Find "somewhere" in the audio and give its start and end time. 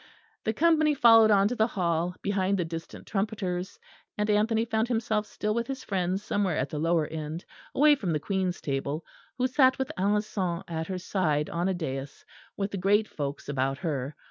6.23-6.57